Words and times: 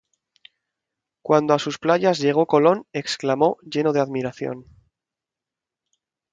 Cuando 1.21 1.53
a 1.53 1.59
sus 1.59 1.77
playas 1.77 2.17
llegó 2.17 2.47
Colón 2.47 2.87
exclamó, 2.91 3.57
lleno 3.61 3.93
de 3.93 3.99
admiración: 3.99 4.65